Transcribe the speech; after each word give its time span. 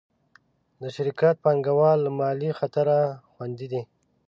د 0.81 0.83
شرکت 0.95 1.35
پانګهوال 1.45 1.97
له 2.05 2.11
مالي 2.19 2.49
خطره 2.59 2.97
خوندي 3.31 3.67
دي. 3.71 3.81